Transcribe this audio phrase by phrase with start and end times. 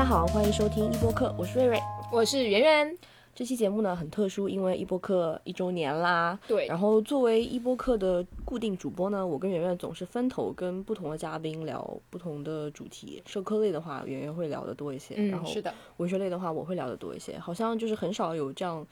[0.00, 1.78] 家好，欢迎收听一播客，我是瑞瑞。
[2.10, 2.98] 我是圆圆。
[3.34, 6.38] 这期节目呢很特殊，因为一播客一周年啦。
[6.48, 13.22] 对然后作为一播客的固定主播呢，我跟圆圆总是分头跟不同的嘉宾聊不同的主题。
[13.26, 17.38] 社科类的话，圆圆会聊的多一些，然嗯，后是的，文学类的话，我会聊的多一些。
[17.38, 18.86] 好像就是很少有这样。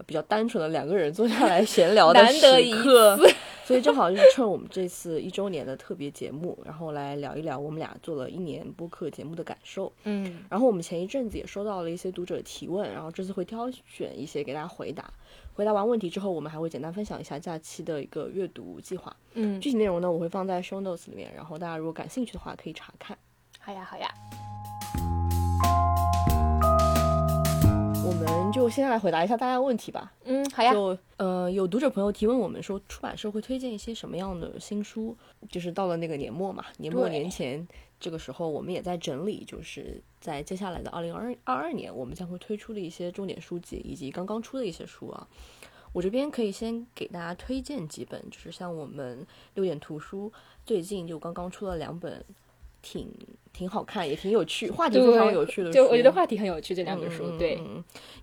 [0.00, 2.40] 呃比较单纯的两个人坐下来闲聊的时
[2.82, 3.18] 刻，
[3.66, 9.92] 所以正好就是趁我们这次一周年的特别节目，然后来聊一聊我们俩做了一年播客节目的感受。
[10.04, 15.12] 嗯，然后我们前一阵子也收到了一些读者提问，然后这次会挑选一些给大家回答。
[15.52, 19.14] 回答完问题之后，我们还会简单分享一下假期的一个阅读计划。
[19.34, 23.18] 嗯，具体内容呢，我会放在 show notes 里面，然后大家如果感兴趣的话可以查看。
[23.58, 24.08] 好呀，好呀。
[28.60, 30.12] 就先来回答一下大家的问题吧。
[30.24, 30.72] 嗯，好呀。
[30.72, 35.16] 就呃，有读者朋友提问我们说，出版社会推荐一些什么样的新书？
[35.48, 37.66] 就是到了那个年末嘛，年末年前
[37.98, 45.26] 这个时候，我们也在整理，就是在接下来的二零二二二年，我们将会推出的一些重点书籍，以及刚刚出的一些书啊。
[45.92, 50.32] 我这边可以先给大家推荐几本，就是像我们六点图书
[50.64, 52.24] 最近就刚刚出了两本，
[52.82, 53.08] 挺
[53.52, 55.72] 挺好看，也挺有趣，话题非常有趣的。
[55.72, 57.60] 就我觉得话题很有趣，这两本书，嗯对，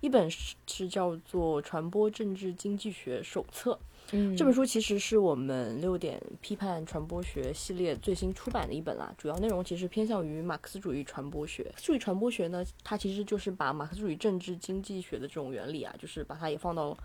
[0.00, 3.72] 一本是是叫做《传播政治经济学手册》，
[4.12, 11.64] 嗯这本书其实是我们六点批判传播学系列最新出版的一本啦，主要内容其实偏向于马克思主义传播学。
[11.64, 16.96] 马克思主义传播学呢，它其实就是把马克思主义政治经济学的这种原理啊，就是把它也放到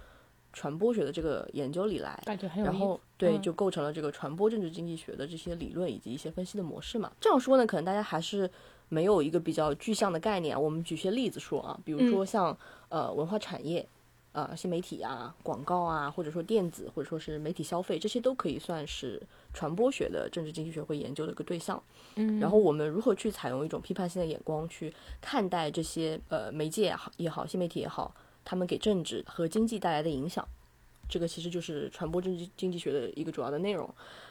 [0.53, 2.17] 传播学的这个研究里来。
[2.25, 2.65] 感觉很有。
[2.65, 7.11] 然后对，嗯就构成了这个传播政治经济学的这些理论以及一些分析的模式嘛。
[7.19, 8.49] 这样说呢，可能大家还是
[8.87, 10.59] 没有一个比较具象的概念啊。
[10.59, 13.85] 我们举些例子说啊，比如说像、呃文化产业。
[14.35, 19.21] 呃，新媒体啊、广告啊，或者说电子，或者说是媒体消费，这些都可以算是
[19.53, 21.79] 传播学的政治经济学会研究的一个对象。
[22.15, 28.11] 嗯，然后我们如何去采用一种批判性的眼光去看待这些呃媒介也好也好，新媒体也好，
[28.43, 30.47] 他们给政治和经济带来的影响，
[31.09, 33.89] 这个其实就是传播政治经济学的一个主要的内容。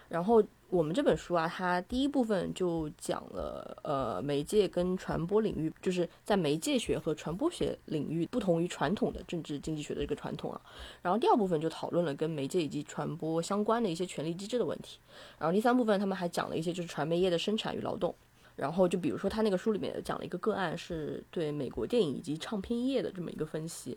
[0.09, 10.61] 然后我们这本书啊，它第一部分就讲了呃媒介跟传播领域，就是在媒介学和传播学领域不同于传统的政治经济学的一个传统啊。
[11.01, 14.99] 然后第二部分就讨论了跟媒介以及传播相关的一些权力机制的问题。
[15.39, 18.15] 然后第三部分他们还讲了一些就是传媒业的生产与劳动。
[18.57, 23.97] 然后就比如说他那个书里面讲了一个个案，是对美国电影以及唱片业的这么一个分析。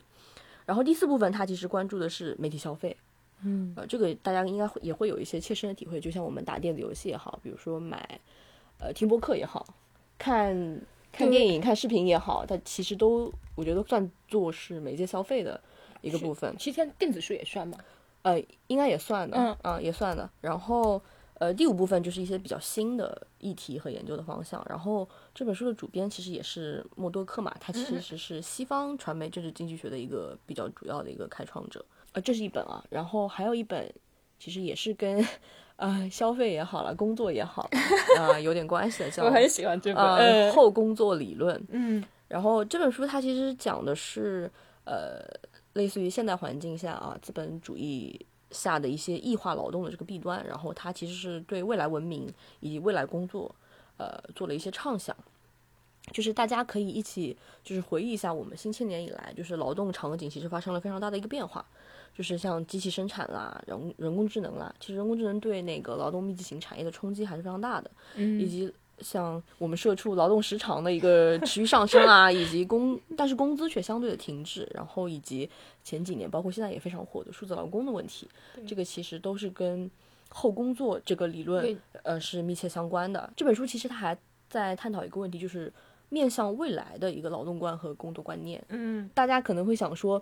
[0.65, 2.95] 然后第四部分他其实关注的是媒体消费，
[3.43, 8.19] 嗯，呃，这个大家应该会也会有一些切身的体会，就像我们打电子游戏也好，比如说买
[8.79, 9.65] 呃听播客也好，
[10.17, 15.61] 看看电影、看视频也好，它其实都我觉得算作是媒介消费的
[16.01, 16.55] 一个部分。
[16.57, 17.77] 其实电子书也算吗。
[18.23, 20.27] 呃，应该也算的，嗯啊，也算的。
[20.41, 20.99] 然后，
[21.39, 24.65] 呃，第五部分就是一些比较新的议题和研究的方向。
[24.69, 31.85] 然后这本书的主编其实也是默多克嘛，他其实是西方传媒政治经济学的一个比较主要的一个开创者。
[32.13, 33.93] 呃，这是一本啊，然后还有一本，
[34.39, 35.25] 其实也是跟
[35.75, 37.69] 呃消费也好了，工作也好
[38.17, 40.53] 啊、 有点关系的，叫 我很喜欢这本。
[40.53, 41.61] 后工作理论。
[41.69, 44.49] 嗯然后这本书它其实讲的是，
[44.83, 45.21] 呃，
[45.73, 50.43] 类似于现代环境下啊，资本主义下的一些异化劳动的这个弊端。
[50.47, 52.27] 然后它其实是对未来文明
[52.61, 53.53] 以及未来工作，
[53.97, 55.15] 呃，做了一些畅想。
[56.11, 61.65] 就是大家可以一起，就是回忆一下我们新千年以来，就是劳动场景其实发生了非常大的一个变化。
[62.15, 67.91] 就是像机器生产啦、人人工智能啦，其实人工智能对那个劳动密集型产业的冲击还是非常大的。
[68.15, 75.49] 以嗯，及像我们社畜劳动时长的一个持续上升啊，以及工，但是工资却相对的停滞，然后以及
[75.83, 78.27] 前几年包括现在也非常火的数字劳工的问题，
[78.67, 79.89] 这个其实都是跟
[80.29, 83.31] 后工作这个理论呃是密切相关的。
[83.35, 84.17] 这本书其实它还
[84.49, 85.71] 在探讨一个问题，就是
[86.09, 88.63] 面向未来的一个劳动观和工作观念。
[88.69, 90.21] 嗯，大家可能会想说，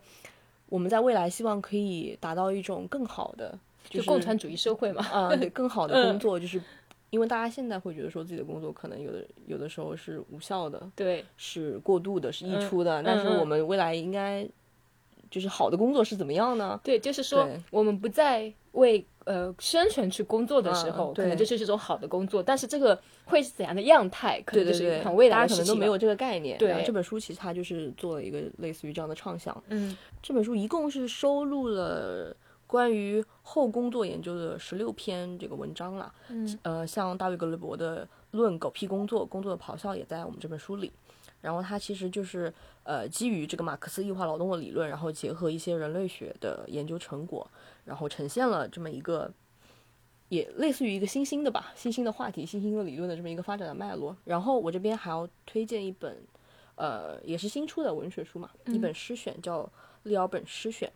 [0.67, 3.57] 我们在未来希望可以达到一种更好的，
[3.89, 5.05] 就是共产主义社会嘛。
[5.05, 6.61] 啊、对，更好的工嗯作，就是
[7.13, 14.43] 因为大家现在会觉得说自己的工作可能有的有的时候是无效的，对，是过度的，是溢嗯出的，但是我们未来应该
[15.29, 16.81] 就是好的工作是怎么样呢？
[16.83, 26.57] 对，就是说我们不再为呃生存去工作的时嗯候，可能这就是这种好的工作，但是这个会是怎样的样态，可能就是对对对，很未来的事情了家可能都没有这个概念。
[26.57, 29.63] 对这本书其实它就是做了一个类似于这样的畅想。
[29.69, 32.35] 嗯这本书一共是收录了
[32.73, 36.11] 关于后工作研究的十六篇这个文章啦。
[36.29, 40.91] 嗯呃，像大卫格雷伯的《论狗屁工作：工作的咆哮》也在我们这本书里。
[41.39, 47.47] 然后它其实就是呃基于这个马克思异化劳动的理论，然后结合一些人类学的研究成果，
[47.85, 49.31] 然后呈现了这么一个
[50.29, 54.17] 也类似于一个新兴的吧，新兴的话题、新兴的理论的这么一个发展的脉络。
[54.23, 56.17] 然后我这边还要推荐一本
[56.73, 59.61] 呃，也是新出的文学书嘛，一本诗选叫
[60.03, 60.89] 《利尔本诗选》，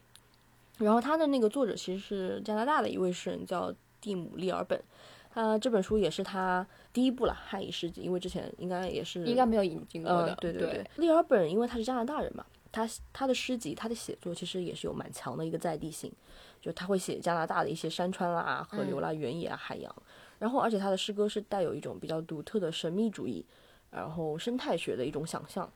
[0.77, 4.81] 然后他的那个作者其实是加拿大的一位诗人，叫蒂姆·利尔本。
[5.29, 10.29] 他这本书也是他第一部了，《汉译诗集》，因为之前应该也是应该没有引进过的。
[10.29, 16.11] 呃，对对对，利尔本因为他是加拿大人嘛，他他的诗集，他的写作其实也是有蛮强的一个在地性，
[16.59, 19.95] 就他会写加拿大的一些山川啦、河流啦、原野啊、海洋，
[20.39, 23.45] 然后而且他的诗歌是带有一种比较独特的神秘主义，
[23.91, 25.71] 然后生态学的一种想象。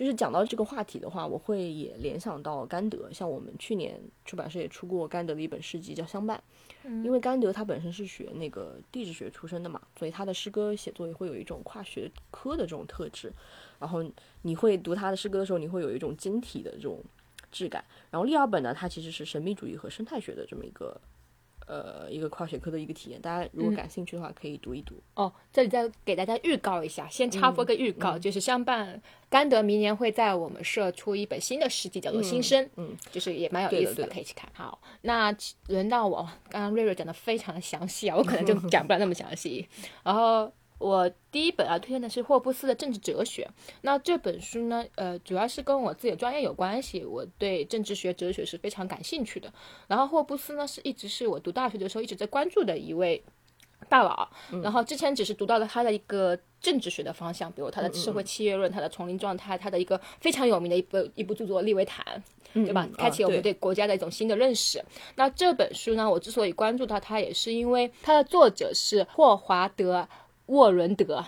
[0.00, 6.42] 就是讲到这个话题的话，我会也联想到甘德，像我们去年出版社也出过甘德的一本诗集叫《相伴》，
[7.04, 13.30] 因为甘德他本身是学那个地质学出身的嘛，所以他的诗歌写作也会有一种跨学科的这种特质。
[13.78, 14.02] 然后
[14.40, 17.04] 你会读他的诗歌的时候，你会有一种晶体的这种
[17.52, 17.84] 质感。
[18.10, 20.98] 然后利尔本呢，他其实是神秘主义和生态学的这么一个。
[21.70, 24.96] 呃，一个跨学科的一个体验，大家如果感兴趣的话，可以读一读。
[25.14, 34.50] 哦，这里再给大家预告一下，先插播个预告，就是相伴甘德明年会在我们社出一本新的诗集，叫做《新生》，嗯，就是也蛮有意思的，可以去看。
[34.52, 35.32] 好，那
[35.68, 39.68] 轮到我，刚刚瑞瑞讲的非常详细啊，我可能就 讲不了那么详细，
[40.02, 40.52] 然后。
[40.80, 43.46] 我第一本啊推荐的是霍布斯的政治哲学。
[43.82, 49.52] 那这本书呢，呃，主要是跟我自己的专业有关系，我对政治学、哲学是非常感兴趣的。
[49.88, 53.22] 然后霍布斯呢，是一直是我读大学的时候一直在关注的一位
[53.90, 54.26] 大佬。
[54.62, 62.22] 然后之前只是读到了他的一个政治学的方向，比如他的社会契约论、他的丛林状态、他的一个非常有名的一部一部著作《利维坦》，
[62.64, 62.88] 对吧？
[62.96, 64.82] 开启我们对国家的一种新的认识。
[65.16, 70.08] 那这本书呢，我之所以关注到它，也是因为它的作者是霍华德。
[70.50, 71.24] 沃伦德，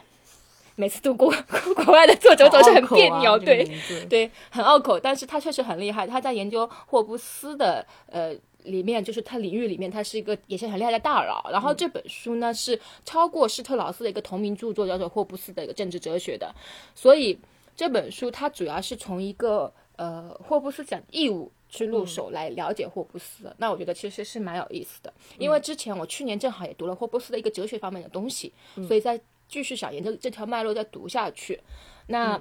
[0.75, 1.33] 每次读国
[1.85, 3.65] 国外的作者总是很别扭，对
[4.09, 4.99] 对，很拗口。
[4.99, 8.35] 但是他确实很厉害，他在研究霍布斯的呃
[8.65, 11.49] 里面，就是他领域里面，他是一个也是很厉害的大佬。
[11.53, 16.53] 然后这本书呢是超过施特劳斯的一个同名著作，叫做《霍布斯的一个政治哲学》的。
[16.95, 17.39] 所以
[17.77, 23.53] 这本书它主要是从一个呃霍布斯讲义务去入手来了解霍布斯。
[23.59, 28.53] 那我觉得其实是蛮有意思的，因为之前我去年正好也读了霍布斯的一个哲学方面的东西，
[28.87, 31.61] 所以在继续想沿着这条脉络再读下去。
[32.07, 32.41] 那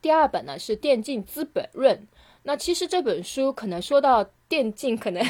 [0.00, 1.96] 第二本呢是《电竞资本论》。
[2.44, 5.24] 那其实这本书可能说到电竞，可能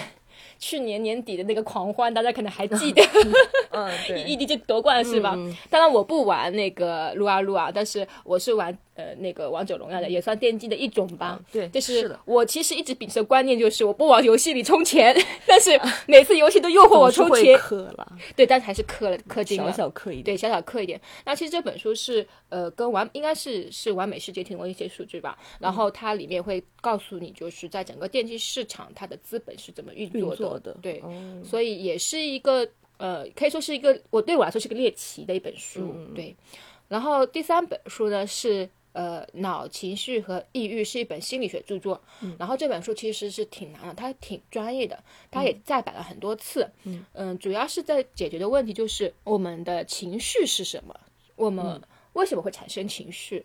[0.62, 3.02] 去年年底的那个狂欢，大家可能还记得，
[3.72, 5.36] 嗯， 对，EDG 夺冠是吧？
[5.68, 8.78] 当然我不玩那个撸啊撸啊，但是我是玩。
[8.94, 11.40] 呃，那个王者荣耀的也算电竞的一种吧。
[11.50, 15.16] 对，就是我其实一直秉持观念，就是我不往游戏里充钱，
[15.46, 15.70] 但是
[16.06, 17.58] 每次游戏都诱惑我充钱。
[17.58, 20.24] 氪了，对，但是还是氪了，氪金了，小小氪一点。
[20.24, 21.00] 对，小小氪一点。
[21.24, 30.51] 那其实这本书是呃，跟完应该是是完美世界提供一些数据吧，然后它里面会告诉你，就是在整个电竞市场它的资本是怎么运作的。
[30.80, 31.02] 对，
[31.44, 35.94] 所以也是一个呃，可以说是一个我对我来说是个猎奇的一本书。
[36.14, 36.34] 对，
[36.88, 38.68] 然后第三本书呢是。
[38.94, 41.98] 呃，脑情绪和抑郁是一本心理学著作，
[42.38, 46.70] 然后这本书其实是挺难的，它挺专业的，它也再版了很多次。
[47.14, 50.94] 嗯，主要是在解决的问题就是我们的情绪是什么，
[51.36, 51.80] 我们
[52.12, 53.42] 为什么会产生情绪？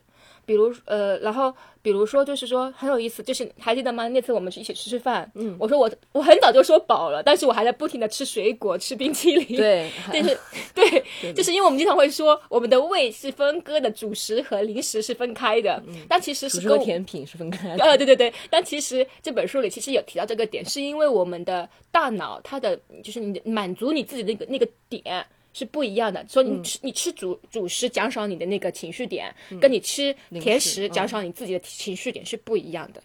[0.47, 4.07] 比如呃，然后比如说就是说很有意思，就是还记得吗？
[4.07, 10.37] 那次我们去一起吃吃饭，嗯，我说我我很早就说饱了，但是我还在不停的吃水果、吃冰淇淋， 对， 但是
[10.73, 11.03] 对，
[11.35, 25.25] 就是因为我们经常会说我们的胃是分割的，主食和零食是分开的，但其实是跟甜品是分开的，呃，对对对，但其实这本书里其实有提到这个点，是因为我们的大脑它的就是你满足你自己那个那个点。
[25.57, 26.23] 是不一样的。
[26.29, 33.01] 说你吃你吃主主食奖赏你的那个情绪点，跟你吃甜食奖赏你自己的情绪点是不一样的。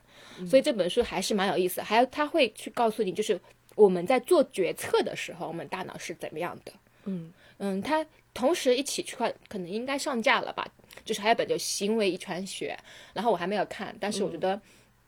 [0.47, 1.81] 所以这本书还是蛮有意思。
[1.81, 3.41] 还有他会去告诉你，就是
[3.75, 6.73] 我们在做决策的时候，我们大脑是怎么样的。
[7.05, 8.05] 嗯嗯，他
[8.35, 10.67] 同时一起去看，可能应该上架了吧？
[11.05, 12.77] 就是还有本就行为遗传学，
[13.15, 14.61] 然后我还没有看，但是我觉得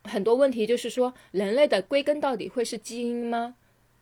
[0.03, 3.55] 很多问题就是说，人类的归根到底会是基因吗？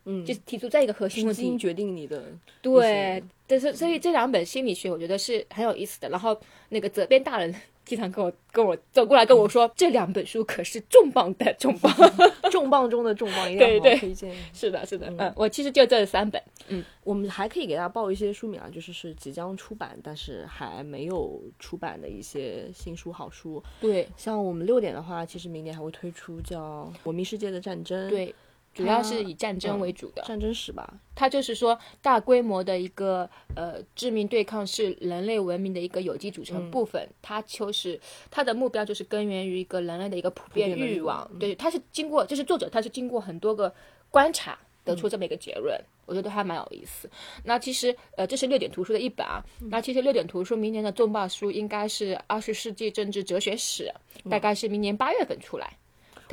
[0.06, 2.24] 嗯，就提出这一个核心问题，决定你的
[2.62, 6.10] 对，但是所以这两本心理学我觉得是很有意思的。
[6.10, 6.38] 然后
[6.70, 7.54] 那个责编大人
[7.86, 11.94] 经常跟我跟我走过来跟我说，这两本书可是重磅的重磅，
[12.50, 14.34] 重磅中的重磅，一定要推荐。
[14.54, 16.42] 是的，是的，嗯，我其实就这三本。
[16.70, 23.62] 嗯，我们还可以给大家报一些书名啊，就是是即将出版但是还没有出版的一些新书好书。
[23.82, 28.08] 对，像我们六点的话，其实明年还会推出叫《文明世界的战争》。
[28.10, 28.34] 对。
[28.74, 38.00] 主要是以战争为主的战争史吧，它就是说大规模的一个呃致命对抗是人类文明的一个有机组成部分，它就是
[38.32, 43.74] 它的目标就是根源于一个人类的一个普遍欲望，对，它是经过就是作者他是经过很多个
[44.10, 47.10] 观察得出这么一个结论，我觉得还蛮有意思。
[47.44, 49.44] 那其实呃，这是六点图书的一本啊。
[49.70, 53.92] 那其实六点图书明年的重磅书应该是《二十世纪政治哲学史》，
[54.30, 55.78] 大概是明年八月份出来。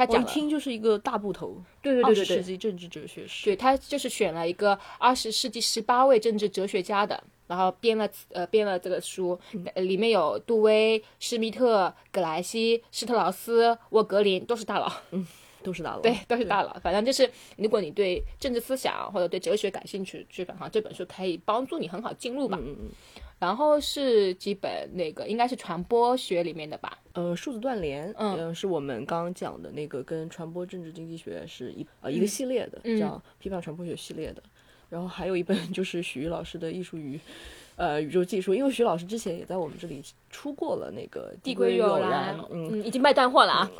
[0.06, 3.44] 他讲一听就是一个大部头，对对对对对，世纪政治哲学史。
[3.44, 9.38] 对他就是选了一个二十世纪十八位政治哲学家的，然后编了呃编了这个书，
[9.74, 14.90] 里面有杜威、施密特、葛莱西、施特劳斯、沃格林，都是大佬。
[15.10, 15.26] 嗯。
[15.62, 16.74] 都是大佬，对，都是大佬。
[16.82, 22.58] 反正就是，如果你对政治思想或者对哲学感兴趣，基本上这本书可以帮助你很好进入吧。
[22.58, 22.90] 嗯嗯。
[23.40, 26.96] 然后是几本那个应该是传播学里面的吧？
[27.14, 34.40] 呃，数字断联，嗯，是我们刚刚讲的那个跟传播政治经济学是一呃一个系列的，叫批判传播学系列的。
[34.88, 37.18] 然后还有一本就是许玉老师的艺术与。
[37.76, 43.70] 呃，宇宙技术，因为许老师之前也在我们这里出过了那个《递归有然》，嗯，已经卖断货了啊。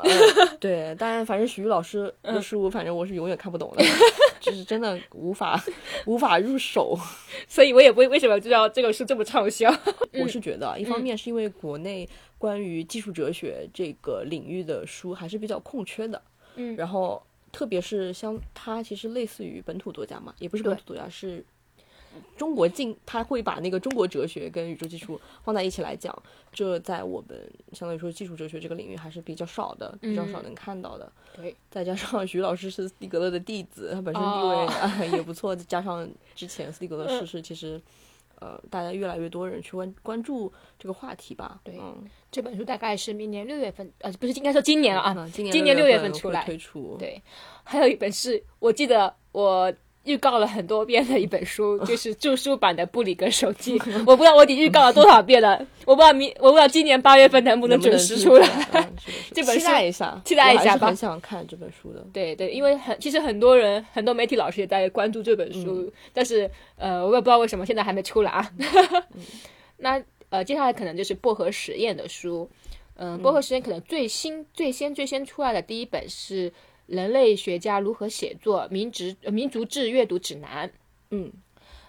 [0.59, 3.83] 对，当然，反正徐老师的书，反正我是永远看不懂的，
[4.41, 5.63] 就是真的无法
[6.05, 6.99] 无法入手，
[7.47, 9.73] 所以我也不会为什么知道这个书这么畅销。
[10.13, 16.21] 我是觉得，一方面是因为国内关于技术哲学这个领域的书还是比较空缺的，
[16.55, 17.21] 嗯，然后
[17.53, 21.45] 特别是像它其实类似于本土作家嘛，也不是本土作家是。
[22.37, 26.15] 中国近他会把那个中国哲学跟宇宙技术放在一起来讲，
[26.51, 27.37] 这在我们
[27.73, 31.11] 相当于说技术哲学这个领域还是比较少的，比较少能看到的。
[31.35, 37.79] 对，再加上徐老师是斯蒂格勒的弟子，他本身地位啊也不错，加上之前斯蒂格勒逝世，其实
[38.39, 41.61] 呃大家越来越多人去关关注这个话题吧。
[41.63, 41.79] 对，
[42.31, 46.97] 这本书大概是明年六月份，呃不是应该说今年了啊，今年六月份出来推出。
[46.97, 47.21] 对，
[47.63, 49.71] 还有一本是我记得我。
[50.03, 53.77] 预告了很多遍的一本书， 就是著书版的《布里格手记》。
[54.07, 58.47] 我不知道我已经预告了多少遍了，我不知道明我不知道今年八月份能不能准时出来。
[59.31, 60.87] 这本书期待一下，期待一下吧。
[60.87, 62.03] 很想看这本书的。
[62.11, 68.51] 对对，因为很其实很多人很多媒体老师也在关注这本书，但是呃，我也不知道为什么现在还没出来啊。
[69.77, 72.49] 那呃，接下来可能就是薄荷实验的书。
[72.95, 76.51] 嗯，薄荷实验可能最新最先最先出来的第一本是。
[76.91, 80.69] 人类学家如何写作民族民族志阅读指南？
[81.09, 81.31] 嗯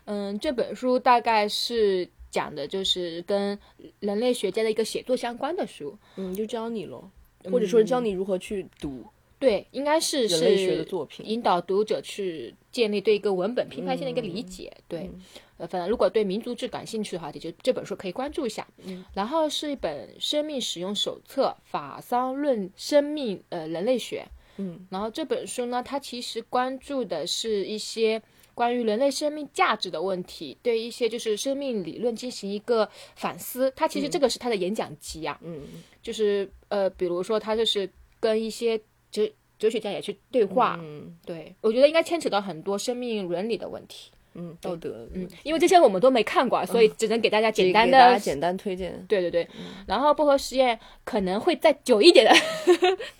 [0.04, 3.58] 嗯，这本书大概是讲的就是跟
[3.98, 5.98] 人类学家的一个写作相关的书。
[6.14, 7.10] 嗯，就教你咯，
[7.50, 9.04] 或者说教你如何去读。
[9.40, 14.72] 对，应该是人类学的作品，引导读者去建立对一个文本批判性的一个理解。
[14.86, 15.10] 对，
[15.56, 18.64] 呃，反正如果对民族志感兴趣的话，就这本书可以关注一下。
[18.84, 24.24] 嗯，然后是一本生命使用手册《法桑论生命呃人类学》。
[24.56, 28.22] 嗯，然后这本书呢，它其实关注的是一些
[28.54, 33.72] 关于人类生命价值的问题，对一些就是生命理论进行一个反思。
[33.74, 35.62] 它其实这个是他的演讲集啊，嗯，
[36.02, 37.88] 就是呃，比如说他就是
[38.20, 38.78] 跟一些
[39.10, 39.28] 哲
[39.58, 44.10] 哲学家也去对话，嗯，对我觉得应该牵扯到很多生命伦理的问题。
[44.34, 49.04] 嗯，道德，嗯，因为这些我们都没看过，所以只能给大家简单的、简单推荐。
[49.06, 49.46] 对对对，
[49.86, 52.34] 然后薄荷实验可能会再久一点的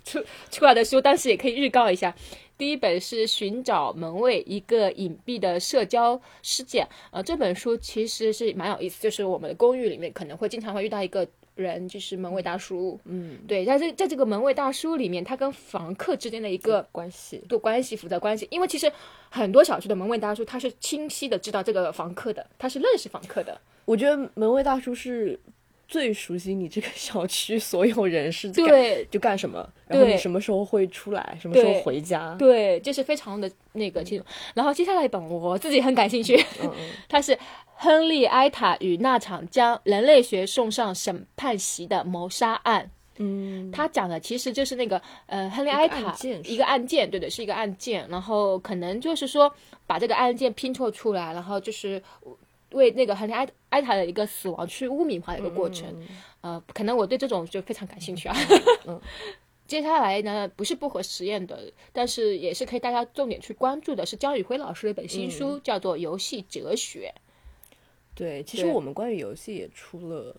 [0.05, 2.15] 出出来的书，但是也可以预告一下。
[2.57, 6.83] 第一本是《寻找门卫：一个隐蔽的社交世界》。
[7.11, 11.27] 呃，这本书其实是蛮有意思，就是我们的公寓里面可能会经常会遇到一个。
[11.55, 18.91] 人就是门卫大叔，嗯，对，在这在这个门卫大叔里面，他跟房客之间的一个关系，的关系复杂关系，因为其实
[19.31, 23.61] 很多小区的门卫大叔他是清晰的知道这个房客的，他是认识房客的。
[23.85, 25.39] 我觉得门卫大叔是
[25.87, 34.25] 最熟悉你这个小区所有人是对就干什么，然后你什么时候会出来，什么时候回家，对，就是非常的那个清楚。
[34.55, 37.39] 然后接下来一本我自己很感兴趣，嗯嗯， 它是。
[37.83, 42.89] 亨利·埃塔与那场将人类学送上审判席的谋杀案。
[43.17, 45.99] 嗯，他讲的其实就是那个呃，亨利·埃塔
[46.45, 48.09] 一个案件，对对，是一个案件。
[48.09, 49.53] 然后可能就是说
[49.85, 52.01] 把这个案件拼凑出来，然后就是
[52.71, 55.93] 为那个亨利·埃埃塔的一个死亡去污名化的一个过程。
[56.41, 58.37] 呃，可能我对这种就非常感兴趣啊。
[58.87, 59.01] 嗯，
[59.67, 67.13] 接下来呢，不是不合实验的，但是也是可以大家重点去关注的，是姜宇辉老师的一本新书，叫做《游戏哲学》。
[68.15, 70.37] 对，其实我们关于游戏也出了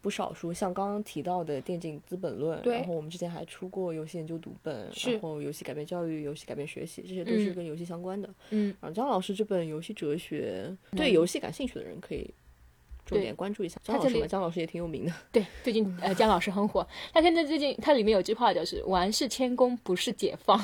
[0.00, 8.28] 不少书，像刚刚提到的《电竞资本论》，然后我们之前还出过《游戏研究读本》，然后《游戏改变教育》《游戏改变学习》，这些都是跟游戏相关的。
[8.50, 12.28] 嗯，然后张老师这本《游戏哲学》，对游戏感兴趣的人可以
[13.06, 13.80] 重点关注一下。
[13.82, 15.12] 张老师，张老师也挺有名的。
[15.32, 16.86] 对，最近呃，姜老师很火。
[17.14, 20.62] 他现在最近，他里面有句话就是“玩是谦恭，不是解放”。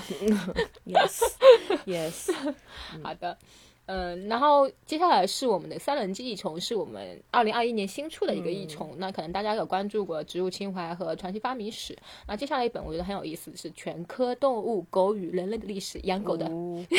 [0.84, 2.30] Yes，Yes。
[3.02, 3.38] 好的。
[3.86, 8.94] 嗯，然后接下来是我们的三轮记忆虫，是我们二零二一年新出的一个异虫。
[8.96, 11.94] 那可能大家有关注过《植物情怀》和《传奇发明史》。
[12.26, 16.50] 那接下来一本我觉得很有意思，是《全科动物狗与人类的历史》，养狗的，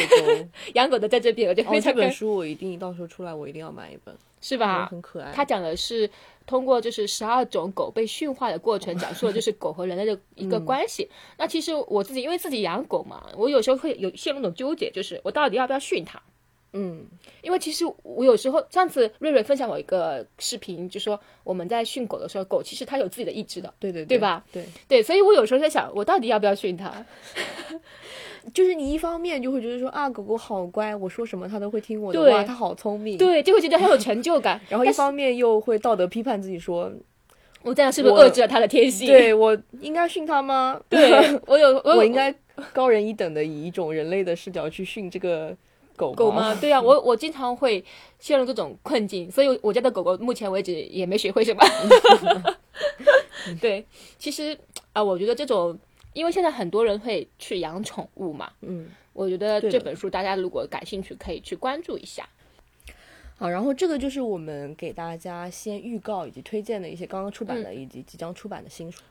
[0.76, 1.92] 养狗的在这边，我觉得非常。
[1.92, 4.86] 这本书我一定到时候出来，我一定要买一本，是吧？
[4.86, 5.32] 很可爱。
[5.34, 6.08] 它讲的是
[6.46, 11.10] 通过就是十二种狗被驯化的过程，讲述的就是狗和人类的一个关系。
[11.40, 16.22] 那其实我自己因为自己养狗嘛，我有时候会有陷入那种纠结，就是我到底要不要训它？
[16.78, 17.06] 嗯，
[17.42, 24.44] 因为其实我有时候上次瑞瑞分享我一个视频，就说我们在训狗的时候，狗其实它有自己的意志的，对对对吧？
[24.52, 26.94] 对对，所以我有时候在想，我到底要不要训它？
[28.54, 34.60] 就是你一方面就会觉得说啊，狗狗好乖，我说什么它都会听我的话，它好聪明，对，就会觉得很有成就感。
[34.68, 36.92] 然后一方面又会道德批判自己，说
[37.64, 39.08] 我这样是不是遏制了它的天性？
[39.08, 40.78] 对我应该训它吗？
[40.90, 41.10] 对
[41.48, 42.36] 我有 我应该
[42.74, 45.56] 高人一等的以一种人类的视角去训这个。
[45.96, 46.56] 狗狗吗？
[46.62, 47.84] 对呀， 我我经常会
[48.20, 51.64] 陷入这种困境，所以我家的狗狗目前为止也没学会什么。
[53.62, 53.86] 对，
[54.18, 54.58] 其实
[54.94, 55.78] 啊，我觉得这种，
[56.14, 62.28] 因为现在很多人会去养宠物嘛，嗯，我觉得这本书大家如果感兴趣，可以去关注一下。
[63.38, 69.02] 好，然后这个就是我们给大家先预告以及推荐的一些刚刚出版的以及即将出版的新书。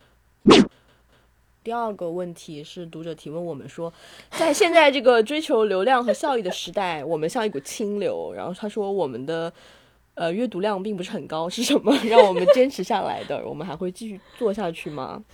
[1.65, 3.91] 第二个问题是读者提问我们说，
[4.33, 8.35] 在现在这个追求流量和效益的时代，我们像一股清流。
[8.37, 9.51] 然后他说我们的
[10.13, 13.43] 呃阅读量并不是很高，是什么让我们坚持下来的？
[13.49, 15.25] 我们还会继续做下去吗？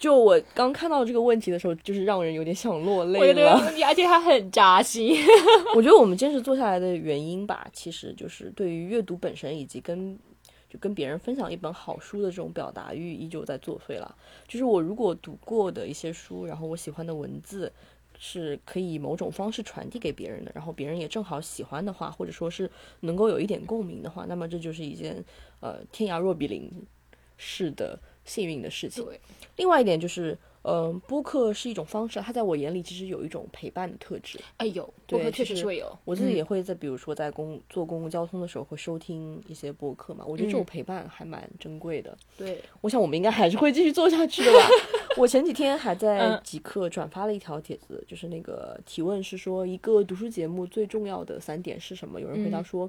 [0.00, 3.52] 就我刚看到这个问题的时候，就是让人有点想落泪了。
[3.86, 5.16] 而且它很扎心。
[5.76, 10.18] 我觉得我们坚持做下来的原因吧，其实就是对于阅读本身以及跟。
[10.72, 14.16] 就跟别人分享一本好书的这种表达欲依旧在作祟了。
[14.48, 17.70] 就是我如果读过的一些书，然后我喜欢的文字
[18.18, 25.22] 是可以某种方式传递给别人的，然后别人也正好喜欢的话，或者说是能够有一点共鸣的话，那么这就是一件
[25.60, 26.70] 呃天涯若比邻
[27.36, 29.06] 式的幸运的事情。
[29.56, 30.38] 另外一点就是。
[30.64, 34.38] 嗯，播客是一种方式，它在我眼里其实有一种陪伴的特质。
[34.58, 35.98] 哎有，播客确实是会有。
[36.04, 42.16] 我自己也会在，比如说在公坐公共交通的时候会收听一些播客嘛，我觉得这种陪伴还蛮珍贵的。
[42.38, 44.58] 对，我想我们应该还是会继续做下去的吧。
[45.18, 52.20] 我前几天还在极客转发了一条帖子，就是那个提问是说一个读书节目最重要的三点是什么？
[52.20, 52.88] 有人回答说，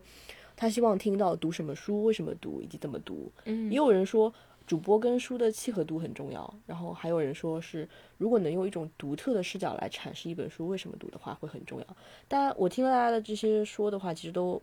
[0.56, 3.32] 他希望听到读什么书、为什么读以及怎么读。
[3.46, 4.32] 嗯，也有人说。
[4.66, 11.88] 主播跟书的契合度很重要，然后还有人说是，如果能用一种独特的视角来阐释一本书为什么读的话，会很重要。
[12.28, 14.62] 但我听了大家的这些说的话，其实都。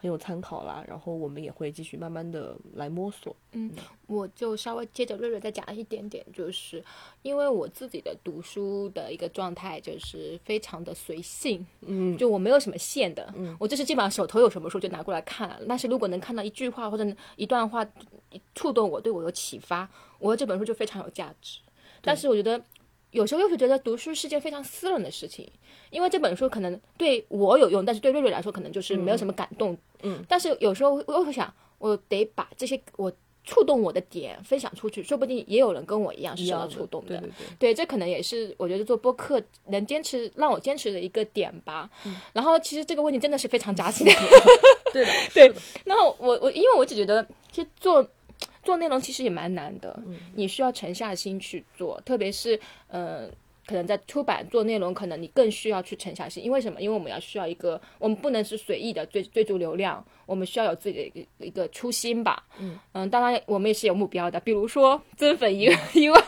[0.00, 3.34] 很有参考啦，然后我们也会继续慢慢的来摸索。
[3.50, 3.68] 嗯，
[4.06, 6.80] 我就稍微接着瑞瑞再讲一点点，就是
[7.22, 15.60] 因为我自己的读书的一个状态就是非常的随性，嗯，就我没有什么线的，嗯，我就是基本上手头有什么书就拿过来看。
[15.68, 17.84] 但是如果能看到一句话或者一段话
[18.54, 19.88] 触动我，对我有启发，
[20.18, 21.58] 我这本书就非常有价值。
[22.00, 22.60] 但是我觉得。
[23.10, 25.50] 有时候又是觉得读书是件非常私人的事情，
[25.88, 29.74] 因为这本书可能对我有用，但是对瑞瑞来说可能就是没有什么感动。
[30.02, 33.10] 嗯，但是有时候我会想，我得把这些我
[33.44, 37.16] 触动我的点分享出去，说不定也有人跟我一样是受到触动的。
[37.16, 41.88] 对对对，对，这可能也是我觉得做播客能坚持让我坚持的一个点吧。
[42.34, 44.06] 然后其实这个问题真的是非常扎心。
[44.92, 45.50] 对的， 对。
[45.86, 48.06] 然后我我因为我只觉得其实做。
[48.68, 49.98] 做内容其实也蛮难的，
[50.34, 53.26] 你需要沉下心去做，特别是呃，
[53.66, 56.44] 可能在出版做内容，可能你更需要去沉下心。
[56.44, 56.78] 因为什么？
[56.78, 62.44] 因为我们要需要一个，我们不能是随意的追追逐流量，我们需要有自己的一个一个初心吧。
[62.60, 66.22] 嗯嗯，当然我们也是有目标的，比如说增粉一一万，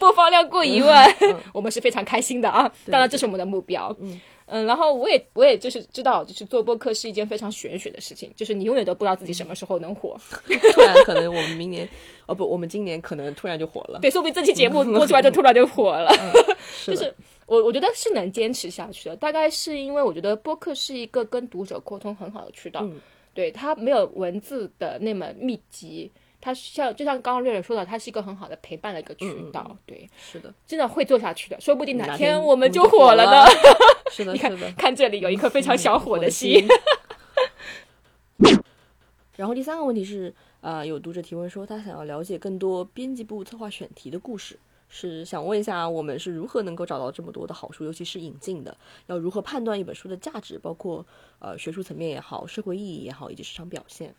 [0.00, 1.08] 播放量过一万，
[1.54, 2.68] 我们是非常开心的啊。
[2.90, 3.96] 当然这是我们的目标。
[4.00, 4.20] 嗯。
[4.50, 10.16] 嗯，然后我也我也就是知道，就是做播客是一件非常玄学的事情，就是你永远都不知道自己什么时候能火，
[10.72, 11.88] 突然可能我们明年，
[12.26, 16.10] 哦不，我们今年可能突然就火了，对，说不定这期节目播出来就突然就火了，
[16.86, 17.14] 就是
[17.46, 22.88] 我我觉得是能坚持下去的，大概是因为我觉得播客是一个跟读者沟通很好的渠道，
[23.34, 26.10] 对它没有文字的那么密集。
[26.40, 33.44] 它像就像刚刚瑞瑞说的，它是一个很好的陪伴的一个渠道，对，是的，真的会做下去的，说不定哪天我们就火了呢。
[34.10, 36.66] 是的，你看，是的，看这里有一颗非常小火的心。
[39.36, 51.06] 然后第三个问题是，呃，有读者提问说，他想要了解更多编辑部策划选题的故事，是想问一下我们是如何能够找到这么多的好书，尤其是引进的，要如何判断一本书的价值，包括
[51.38, 54.14] 呃学术层面也好，社会意义也好，以及市场表现。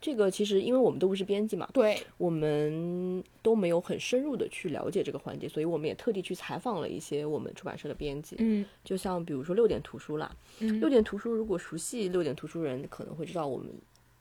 [0.00, 8.36] 这个其实因为我们都不是编辑嘛，对，我们都没有很深入的去了解这个环节，所以我们也特地去采访了一些我们出版社的编辑。
[8.38, 13.68] 嗯就像比如说六点图书啦，嗯六点图书如果熟悉六点图书人可能会知道，我们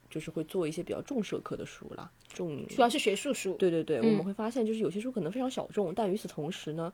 [0.09, 3.53] 就是会做一些比较重社科的书啦，重主要是学术书。
[3.53, 6.91] 对对对，嗯我们会发现就是有些书可能非常小众，但与此同时呢，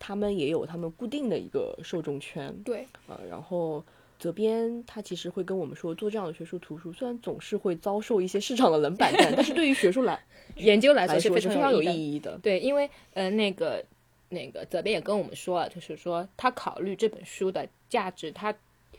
[0.00, 2.52] 他们也有他们固定的一个受众圈。
[2.64, 3.84] 对，呃，然后
[4.18, 10.18] 责编他其实会跟我们说，做这样的学术图书，虽然总是会遭受一些市场的冷板凳， 但是对于学术来
[10.56, 12.38] 研究来说是非常有意义的。
[12.38, 13.84] 对，因为呃，那个
[14.28, 18.54] 那个责编也跟我们说了，就是说他考虑这本书的价值，他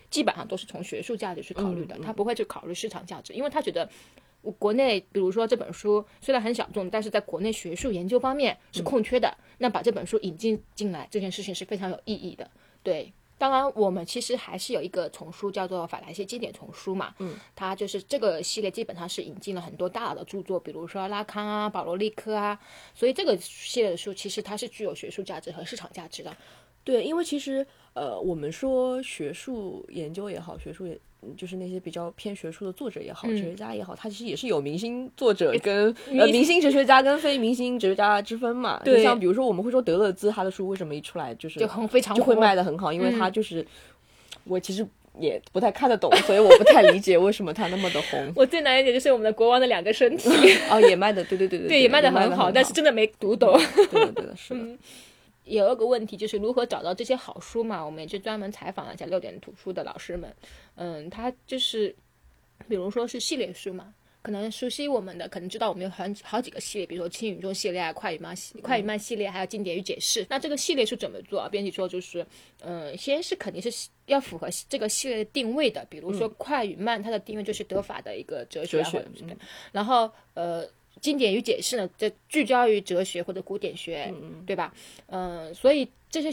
[0.10, 3.90] 基本上都是从学术价值去考虑的，嗯他不会去考虑市场价值，因为他觉得。
[4.60, 9.36] 国内，比如说这本书虽然很小众，但是在国内学术研究方面是空缺的。
[9.58, 12.48] 那把这本书引进进来，这件事情是非常有意义的。
[12.84, 22.60] 对，当然我们其实还是有一个丛书叫做《法兰西经典丛书》嘛，嗯，它就是这个系列基本上是引进了很多大佬的著作，比如说拉康啊、保罗利科啊，
[22.94, 26.36] 所以这个系列的书其实它是具有学术价值和市场价值的。
[26.84, 30.98] 对，因为其实呃，我们说学术研究也好，学术也
[31.36, 38.82] 就是那些比较偏学术的作者也好，哲学家也好，他其实也是有明星作者跟呃明星哲学家跟非明星哲学家之分嘛。
[38.84, 43.66] 对就像比如说我们会说德勒兹他的书为什么一出来就是就很非常就会卖的很好，因为他嗯就是、
[44.44, 44.86] 我其实
[45.20, 48.32] 也不太看得懂，所以我不太理解为什么他那么的红。
[48.36, 50.30] 我最难理解就是我们的国王的两个身体，
[50.70, 53.58] 哦，也卖的对对对对 对，也卖的的很好，但是真的没读懂。
[53.92, 54.62] 对的对的是的。
[55.46, 57.86] 有一个问题就是如何找到这些好书嘛？
[57.86, 60.36] 我们也去专门采访了一下六点图书的老师们。
[60.76, 61.96] 嗯，他就是，
[62.68, 70.26] 比如说是系列书嘛，可能熟悉我们的，可能知道我们有很好几个系列，比如说轻语重系列啊、快语慢系、快语慢系列，还有经典与解释。
[70.30, 71.48] 那这个系列是怎么做啊？
[71.48, 72.26] 编辑说就是，
[72.62, 78.84] 嗯，先是肯定是要符合这个系列的定位的，比如说快与慢，它的定位就是德法的一个哲学
[79.72, 80.68] 然后呃。
[81.02, 84.14] 经典与解释呢，这聚焦于哲学或者古典学，
[84.48, 84.74] 对吧？
[85.08, 86.32] 嗯、所以这些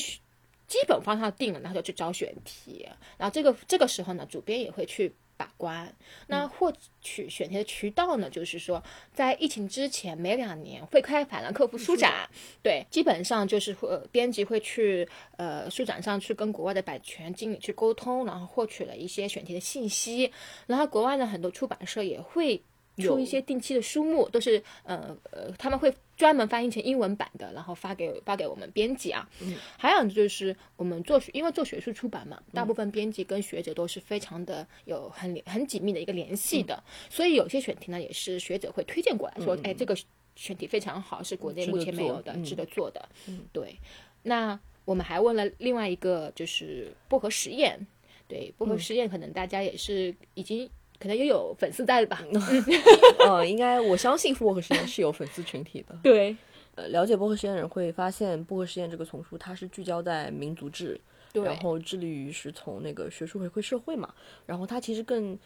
[0.69, 5.95] 基本方向定了，然后就去找选题，然后这个这个时候呢，主编也会去把关。
[6.29, 6.73] 那获
[7.03, 12.27] 取选题的渠道呢，就是说在疫情之前每两年会开法兰克福书展，
[12.63, 20.33] 对，基本上就是会、呃编辑会去呃书展上去跟国外的版权经理去沟通，然后获取了一些选题的信息，
[20.67, 22.63] 然后国外的很多出版社也会。
[22.99, 29.27] 出一些定期的书目，都是呃呃，他们会专门翻译成英文版的，然后发给发给我们编辑啊。
[29.41, 39.97] 嗯、还有就是我们做学，因为做学术出版嘛，大部分编辑跟学者都是非常的有很很紧密的一个联系的，所以有些选题呢也是学者会推荐过来说，哎，这个
[40.37, 43.09] 选题非常好，是国内目前没有的，值得做的。
[43.27, 43.75] 嗯，对。
[44.23, 47.87] 那我们还问了另外一个就是薄荷实验，
[48.29, 50.69] 对薄荷实验，可能大家也是已经。
[51.03, 52.23] 可能也有粉丝在了吧？
[53.27, 55.99] 嗯，应该我相信薄荷实验是有粉丝群体的。
[56.01, 56.37] 对，
[56.77, 61.01] 呃，了解薄荷实验的人会发现，薄荷实验这个丛书它是聚焦在民族志，
[61.33, 64.15] 对然后致力于是从那个学术回馈社会嘛，
[64.47, 65.37] 然后它其实更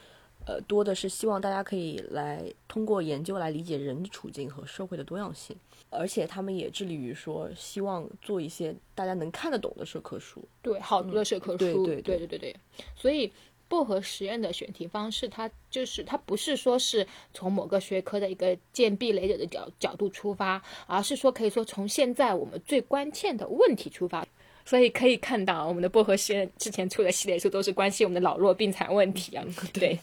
[0.45, 5.57] 呃多的是希望大家可以来通过研究来理解人的处境和社会的多样性，
[5.89, 10.47] 而且他们也致力于说希望做一些大家能看得懂的社科书。
[10.61, 12.57] 对，好读的社科书，对对对对对对，
[12.95, 13.33] 所以。
[13.69, 24.27] 薄荷实验的选题方式，它就是它不是说是从某个学科的一个建壁垒者的角角度出发，而是说可以说从现在我们最关键的问题出发。
[24.65, 29.45] 所以可以看到，我们的薄荷实验之前出的系列书都是关心我们的老弱病残问题啊。
[29.73, 29.97] 对。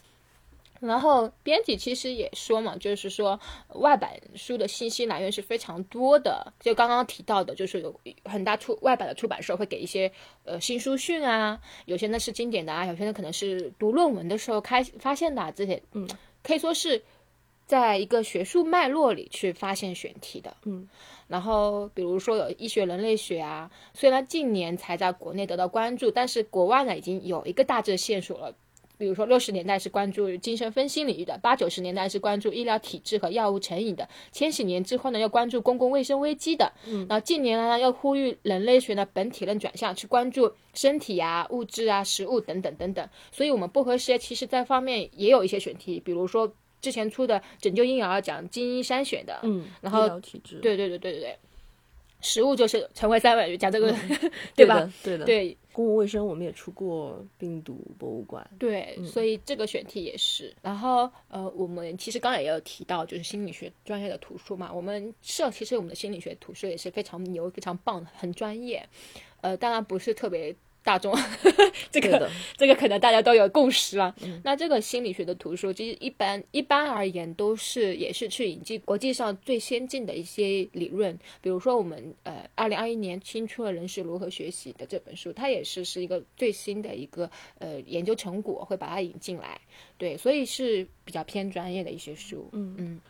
[0.86, 3.40] 然后编辑其实也说嘛，就是说
[3.76, 10.12] 外版书的信息来源是非常多的，就刚刚提到的，就是有很大出外版的出版社会给一些
[10.44, 16.06] 呃新书讯啊，有些呢是经典的啊，有些呢可能是读论文的时候开发现的、啊、这些，嗯，
[16.44, 17.02] 可以说是
[17.66, 20.90] 在一个学术脉络里去发现选题的，嗯。
[21.30, 28.54] 然后比如说有医学人类学啊，虽然近年才在国内得到关注，但是国外呢已经有一个大致的线索了。
[28.98, 43.10] 比如说，六十年代是关注精神分析领域的，八九十年代是关注医疗体制和药物成瘾的，千禧年之后呢，要关注公共卫生危机的，嗯，然后近年来呢，要呼吁人类学的本体论转向，去关注身体啊、物质啊、食物等等等等。
[43.32, 51.40] 所以，我们薄荷实验其实在方面也有一些选题，比如说之前出的《拯救婴儿》讲基因筛选的，嗯，然后医疗体制，对对对对对对，
[52.24, 54.92] 食物就是成为三伟讲这个，嗯 对吧？
[55.04, 55.56] 对的，对。
[55.74, 60.56] 公共卫生我们也出过病毒博物馆，对，所以这个选题也是。
[60.62, 64.72] 然后呃，我们其实刚才也有提到，就是心理学专业的图书嘛。
[64.72, 68.88] 我们社其实我们的心理学图书也是非常牛、非常棒的，很专业。
[69.42, 71.16] 呃，当然不是特别大众，
[71.90, 74.14] 这个这个可能大家都有共识了。
[74.44, 89.60] 那这个心理学的图书，其实一般一般而言都是也是去引进国际上最先进的一些理论，比如说我们呃二零二一年新出了《人是如何学习》的这本书，它也是是一个最新的一个呃研究成果，会把它引进来。
[89.98, 92.50] 对，所以是比较偏专业的一些书。
[92.52, 93.02] 嗯嗯。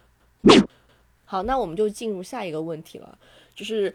[1.25, 3.17] 好，那我们就进入下一个问题了，
[3.55, 3.91] 就是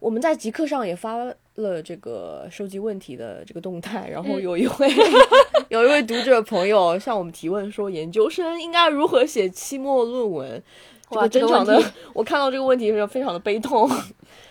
[0.00, 1.16] 我们在极客上也发
[1.54, 4.88] 了这个收集问题的这个动态，然后有一位
[5.70, 10.62] 有一位读者朋友向我们提问说，研究生应该如何写期末论文？
[11.10, 11.82] 哇，真的，
[12.14, 13.90] 我看到这个问题时候非常的悲痛。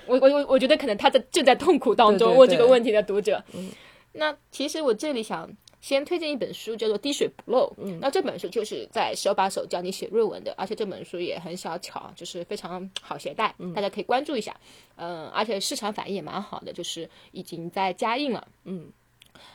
[0.06, 3.44] 我我我我觉得可能他在正在痛苦当中问这个问题的读者。
[3.54, 3.70] 嗯，
[4.14, 5.50] 那其实我这里想。
[5.80, 7.68] 先推荐一本书，叫做《滴水不漏》。
[7.78, 14.56] 嗯，那这本书就是在手把手教你写论文的，而且这本书也很小巧，就是非常好携带，大家可以关注一下。
[14.96, 18.48] 嗯，而且市场反应也蛮好的，就是已经在加印了。
[18.64, 18.92] 嗯，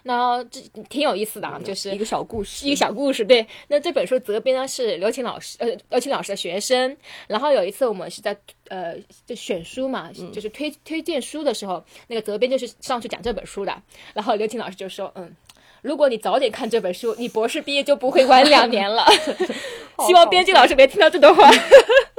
[0.04, 3.24] 那这挺有意思的啊，就是一个小故事，一个小故事。
[3.24, 6.96] 对，那这本书责编呢是刘琴老师，呃，刘琴老师的学生。
[7.26, 8.34] 然后有一次我们是在
[8.68, 8.94] 呃
[9.26, 13.82] 就选书嘛，就是推推荐书的时候，那个责编就是上去讲这本书的。
[14.14, 15.34] 然后刘琴老师就说，嗯。
[15.82, 19.04] 如果你早点看这本书，你博士毕业就不会晚两年了。
[20.06, 21.50] 希望编辑老师别听到这段话。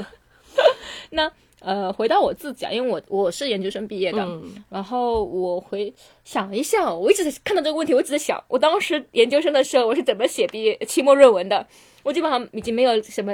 [1.11, 4.27] 那呃，回到我自己啊，因为我我是研究生毕业的，
[4.69, 11.65] 然后我回想一下，我一直看到这个问题，我一直在想，我当时研究生的时候我是怎么写毕业期末论文的？
[12.03, 13.31] 我基本上已经没有什么。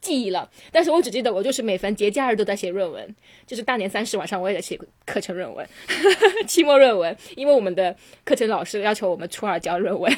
[0.00, 3.14] 记忆了，但是我只记得我就是每逢节假日都在写论文，
[3.46, 5.66] 就是大年三十晚上我也在写课程论文，
[6.48, 10.10] 期末论文，因为我们的课程老师要求我们初二交论文，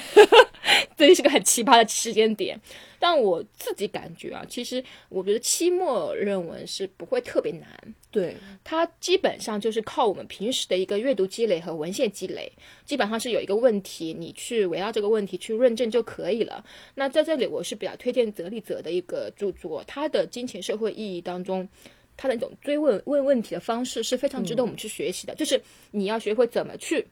[1.08, 2.58] 这是个很奇葩的时间点。
[2.98, 7.66] 但我自己感觉啊，其实我觉得期末论文是不会特别难，
[8.12, 12.52] 对它基本上就是靠我们平时的一个阅读积累和文献积累，
[12.84, 16.64] 基本上是有一个问题，你去围绕这个问题去论证就可以了。
[16.94, 21.68] 那在这里我是比较推荐泽利泽的一个著作，他的金钱社会意义当中，
[22.16, 25.60] 他的那种追问问问题的方式是非常值得我们去学习的，就是
[25.90, 27.04] 你要学会怎么去。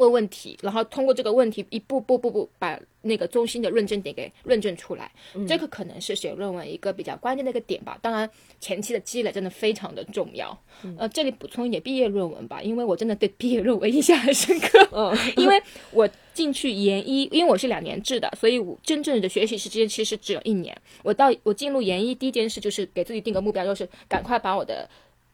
[0.00, 5.10] 问问题，然后通过这个问题一步步步步把那个中心的论证点给论证出来，
[5.46, 7.98] 这个可能是写论文一个比较关键的一个点吧。
[8.00, 10.58] 当然，前期的积累真的非常的重要。
[10.98, 14.88] 呃，这里补充一点毕业论文吧，因为我真的对毕业论文印象很深刻。
[14.92, 20.76] 嗯 因为我进去研一，因为我是两年制的，所以我真正的学习时间其实只有一年。
[21.02, 24.88] 我到我进入研一第一件事就是给自己定个目标，就是赶快把我的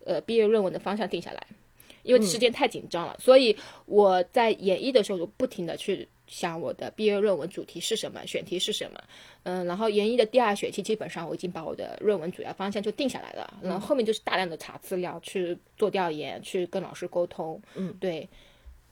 [0.05, 1.47] 呃毕业论文的方向定下来。
[2.07, 9.01] 因为时间太紧张了，所以我在研一的时候就不停的去想我的毕业论文主题是什么，选题是什么。
[9.43, 17.61] 嗯，然后研一的第二学期，基本上我已经把我的论文主要方向就定下来了，然后后面就是大量的查资料，去做调研，去跟老师沟通。
[17.75, 18.29] 嗯，对，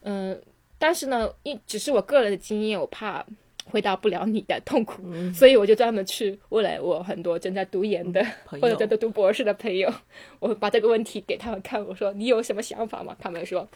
[0.03, 0.41] 嗯，
[0.79, 3.25] 但是呢，一只是我个人的经验，我怕。
[3.65, 9.93] 回答不了你的痛苦，所以我就专门去问了我很多正在读研的或者正在读博士的朋友，
[10.39, 13.17] 我把这个问题给他们看，我说你有什么想法吗？
[13.19, 13.67] 他们说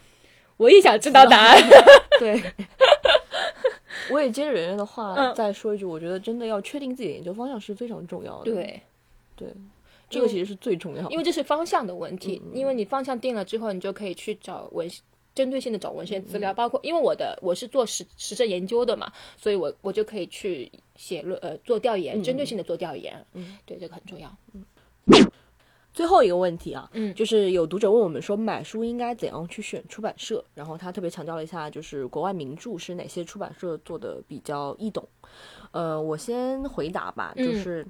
[0.57, 1.63] 我也想知道答案。
[2.21, 2.41] 对，
[4.11, 8.53] 我也接着圆圆的话再说一句，我觉得真的要确定自己的研究方向是非常重要的。
[8.53, 8.81] 对，
[9.37, 9.49] 对，
[10.11, 12.43] 这个其实是最重要的，因为这是方向的问题。
[12.53, 14.89] 因为你方向定了之后，你就可以去找文。
[15.39, 23.25] 针对性的找文献资料，包括因为我的我是做实实证研究的嘛，所以我我就可以去写论呃做调研，针对性的做调研。
[23.35, 24.37] 嗯，对，这个很重要。
[24.53, 24.65] 嗯，
[25.95, 35.07] 最后一个问题啊，嗯，就是有读者问我们说买书应该怎样去选出版社，然后他特别强调了一下，就是国外名著是哪些出版社做的比较易懂。
[35.71, 37.87] 呃，我先回答吧，就是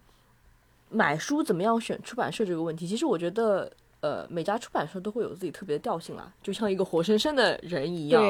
[0.91, 3.73] 买书怎么样选出版社这个问题，其实我觉得。
[4.01, 8.23] 呃，每家出版社都会有自己特别的调性啦，就像一个活生生的人一样。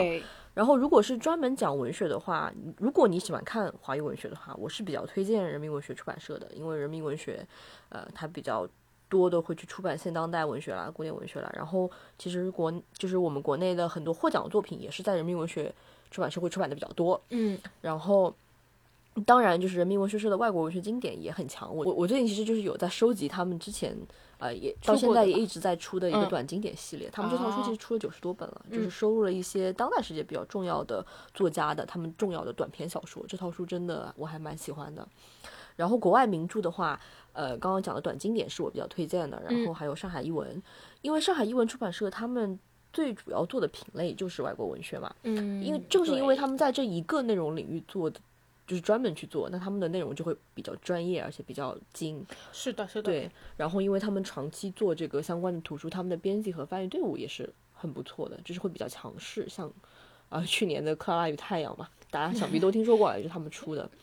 [0.55, 7.47] 然后，如果是专门讲文学的话，如果你喜欢看华语文学的话，我是比较推荐人民文学出版社的，因为人民文学，
[7.91, 8.67] 呃，它比较
[9.09, 11.49] 多的会去出版现当代文学啦、古典文学啦。
[11.55, 15.73] 然后，其实国就是我们国内的很多获奖作品，也是在人民文学
[16.11, 17.21] 出版社会出版的比较多。
[17.31, 17.57] 嗯。
[17.81, 18.35] 然后，
[19.25, 21.75] 当然就是人民文学社的外国文学经典也很强。
[21.75, 23.97] 我我最近其实就是有在收集他们之前。
[24.41, 31.05] 呃，也到现在也一直在出的一个短经典系列，他们这套书其实出了九十多本了，就是收录了一些当代世界比较重要的
[31.35, 33.21] 作家的他们重要的短篇小说。
[33.27, 35.05] 这套书真的我还蛮喜欢的。
[35.75, 37.01] 然后国外名著的话，
[37.33, 40.63] 呃，刚刚讲的短经典是我比较推荐的，然后还有上海译文，
[41.03, 42.57] 因为上海译文出版社他们
[42.93, 48.21] 最主要做的品类就是外国文学嘛，嗯，因为正是因为他们在这一个内容领域做的。
[48.69, 52.25] 就是专门去做，那他们的内容就会比较专业，而且比较精。
[52.53, 53.11] 是的，是的。
[53.11, 59.69] 对，然后因为他们长期做这个相关的图书，他们的编辑和翻译队伍也是很不错的，就是会比较强势，像
[60.29, 63.91] 啊去年的《克拉拉与太阳》嘛，大家想必都听说过，就是他们出的。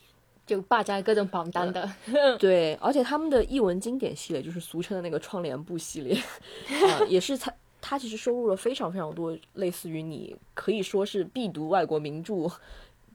[0.46, 1.92] 就霸占各种榜单的，
[2.38, 6.16] 对，而且他们的译文经典系列，就是俗称的那个窗帘布系列，
[6.88, 7.52] 啊，也是他
[7.82, 12.48] 他其实收录了非常非常多，类似于你可以说是必读外国名著。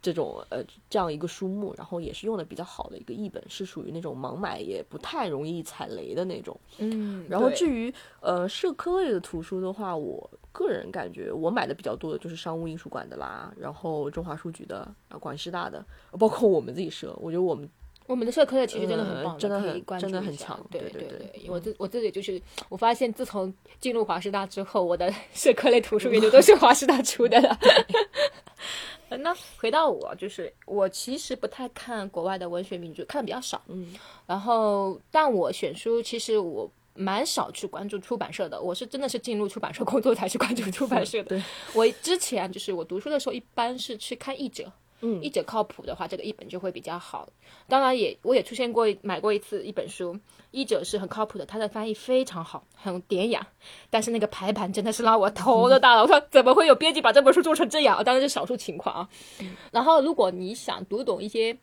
[0.03, 6.59] 这种呃，这样一个书目，然后也是用的比较好的一个译本，是属于那种盲买也不太容易踩雷的那种。
[6.79, 15.85] 嗯，然后至于呃社科类的图书的话，我个人感觉我买的比较多的就是商务印书馆的啦，然后中华书局的，啊广西师大的，
[16.19, 17.69] 包括我们自己社，我觉得我们
[18.11, 20.59] 我们的社科类其实真的很棒，真的很真的很强。
[20.69, 27.57] 对对对，我自我自己就是我发现，自从进入华师大之后，我的 社科类图书研究都是华师大出的了。
[29.21, 33.63] 那回到我，就是我其实不太看国外的文学名著，看的比较少。
[33.69, 33.95] 嗯，
[34.27, 38.61] 然后但我选书，其实我蛮少去关注出版社的。
[38.61, 41.41] 我是真的是进入出版社工作才去关注出版社的。
[41.75, 44.73] 我之前就是我读书的时候，一般是去看译者。
[45.01, 47.29] 嗯，译者靠谱的话，这个译本就会比较好。
[47.69, 50.19] 当然也，我也出现过买过一次一本书，
[50.51, 53.47] 译者是很靠谱的，他的翻译非常好，很典雅。
[53.89, 56.03] 但是那个排版真的是让我头都大了。
[56.03, 58.03] 我说怎么会有编辑把这本书做成这样？
[58.05, 59.09] 当然是少数情况啊。
[59.71, 61.57] 然后如果你想读懂一些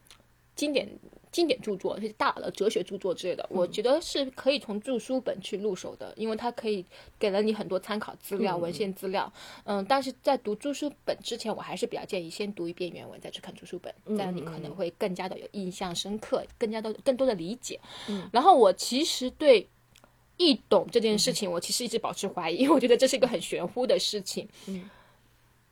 [0.57, 0.89] 经典。
[1.29, 6.83] 经典著作，这些大的哲学著作之类的，我觉得是可以从著书本去入手的，因为它可以
[7.19, 9.31] 给了你很多参考资料、文献资料。
[9.65, 17.79] 嗯，但是在读著书本之前，我还是比较建议先读一遍原文，再去看著书本，这样你可能会更加的有印象深刻，更加的更多的理解。
[18.07, 19.67] 嗯，然后我其实对
[20.37, 24.47] 易懂这件事情，我其实一直保持怀疑，因为我觉得这是一个很玄乎的事情。
[24.67, 24.89] 嗯。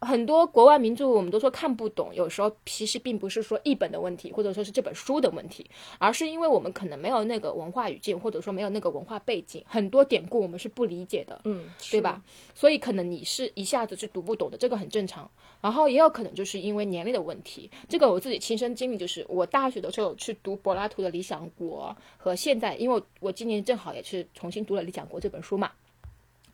[0.02, 5.66] 很多国外名著，我们都说看不懂，有时候其实并不是说译本的问题，或者说是这本书的问题，
[5.98, 12.22] 而是因为我们可能没有那个文化语境，或者说没有那个文化背景，很多典故我们是不理解的，嗯，对吧？
[12.54, 15.30] 所以可能你是一下子是读不懂的，这个很正常。
[15.62, 25.72] 然后也有可能就是因为年龄的问题，这个我自己亲身经历，就是我大学的时候去读柏拉图的《理想国》，和现在，因为我今年正好也是重新读了《理想国》这本书嘛，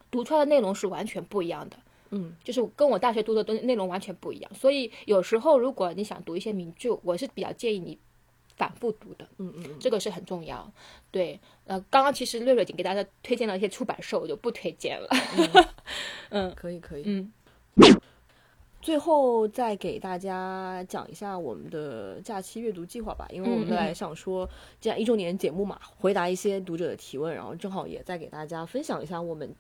[0.10, 1.76] 读出来的内容是完全不一样的。
[2.12, 7.98] 嗯，就是跟我大学读的东内容完全不一样，所以有时候如果你想读一些名著，我是比较建议你
[8.58, 9.26] 反复读的。
[9.38, 10.70] 嗯嗯，这个是很重要。
[11.10, 15.08] 对，呃，刚刚其实瑞瑞已经给大家推荐了一些出版社，我就不推荐了。
[16.30, 17.04] 嗯，可以可以。
[17.06, 17.32] 嗯，
[18.82, 24.48] 最后再给大家讲一下我们的假期阅读计划吧，因为我们本来想说，
[24.82, 29.56] 这样一周年节目嘛，回答一些读者的提问，然后正好也再给大家分享一下我们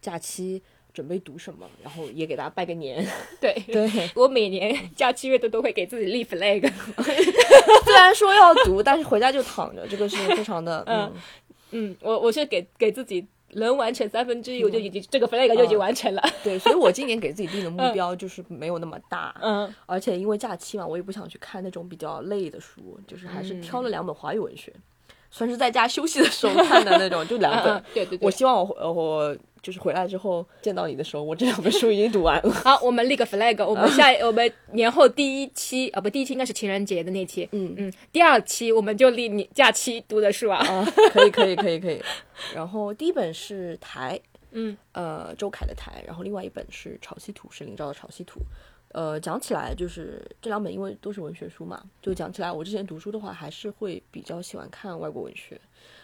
[0.00, 0.60] 假期。
[0.94, 3.04] 准备读什么，然后也给大家拜个年。
[3.40, 6.72] 对对，我每年假期阅读都会给自己立 flag。
[7.84, 10.84] 虽然说要读，但是回家就躺着，这个是非常的。
[10.86, 11.12] 嗯
[11.72, 16.22] 嗯，我我是给给自己能完成三分之一，我就已经这个 flag 就已经完成了。
[16.44, 19.34] 对，所以我今年给自己定的目标就是没有那么大。
[19.42, 24.72] 嗯，而且因为假期嘛，我也不想去看那种比较累的书，就是还是挑了两本华语文学，
[25.32, 27.82] 算是在家休息的时候看的那种，就两本。
[27.92, 29.36] 对对对，我希望我我。
[29.64, 32.52] 就是回来之后见到你的时候，我这两本书已经读完了。
[32.62, 37.48] 好，我们立个 flag， 我们下我们年后第一期啊，不，第一期应该是情人节的那期。
[37.52, 40.58] 嗯嗯，第二期我们就立你假期读的书啊。
[40.58, 41.98] 啊，可以可以可以可以。
[42.54, 48.40] 然后第一本是台，嗯呃，周凯的台，然后另外一本是《潮汐图》，是林兆的《潮汐图》。
[48.92, 55.58] 呃，讲起来就是这两本，因为都是文学书嘛，就讲起来，我之前读书的话，还是会比较喜欢看外国文学，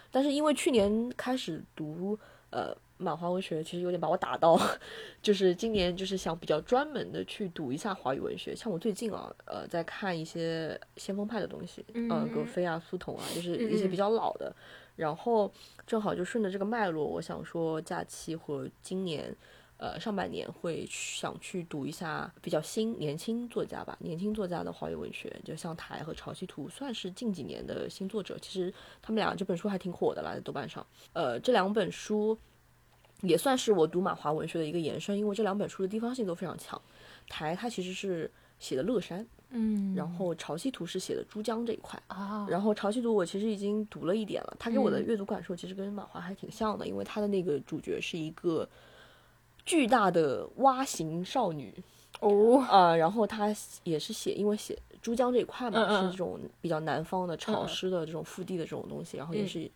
[0.09, 2.17] 但是因为去年开始读
[2.49, 2.75] 呃。
[3.01, 4.59] 满华文学其实有点把我打到，
[5.21, 14.55] 就是今年就是想比较专门的去读一下华语文学，像我最近啊，呃，在看一些先锋派的东西，嗯，葛飞啊、苏童啊，就是一些比较老的，
[14.95, 15.51] 然后
[15.87, 19.35] 正好就顺着这个脉络，我想说假期和今年，
[19.77, 32.37] 呃，上半年会想去读一下比较新年轻作家吧，年轻作家的华语文学，就像台和潮汐图，算是近几年的新作者，其实他们俩这本书还挺火的啦，在豆瓣上，呃，这两本书。
[33.21, 36.79] 也算是我读马华文学的一个延伸，因为这两本书的地方性都非常强。
[37.29, 38.29] 台它其实是
[38.59, 42.45] 写的乐山，嗯，然后潮汐图是写的珠江这一块啊。
[42.49, 48.67] 然后潮汐图我其实已经读了一点了，它给我的阅读感受其实跟马华还挺像的，因为它的那个主角是一个
[49.65, 51.73] 巨大的蛙形少女
[52.19, 59.69] 哦啊，然后它也是写，因为写珠江这一块嘛，是这种比较南方的潮湿的这种腹地的这种东西，然后也是。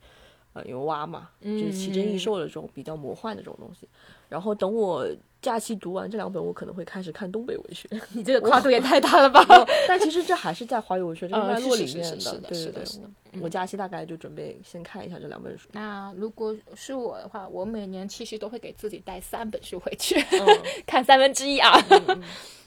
[0.56, 3.86] 呃，有蛙嘛，就是奇珍异兽的这种比较魔幻的这种东西。
[4.30, 5.06] 然后等我
[5.42, 7.90] 假期读完这两本，我可能会开始看东北文学。
[8.16, 9.46] 你这个跨度也太大了吧？
[9.86, 13.42] 但其实这还是在华语文学这个脉络里面是是对对对。
[13.42, 15.68] 我假期大概就准备先看一下这两本书。
[15.74, 20.16] 那如果是我的话，我每年其实都会给自己带三本书回去
[20.88, 21.78] 看三分之一啊。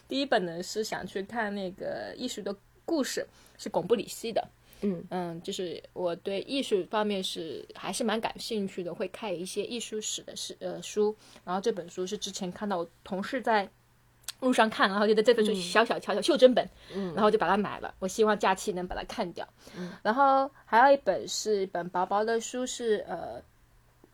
[0.07, 3.27] 第一本呢是想去看那个艺术的故事，
[3.57, 4.47] 是巩布里希的。
[4.83, 11.15] 嗯嗯，就是我对艺术方面是还是蛮感兴趣的，会看一些艺术史的史呃书。
[11.45, 13.69] 然后这本书是之前看到我同事在
[14.41, 17.93] 路上看，然后觉得这本书小小巧巧袖珍本，嗯，然后就把它买了。
[17.99, 19.45] 我希望假期能把它看掉。
[19.77, 23.43] 嗯，然后还有一本是一本薄薄的书，是呃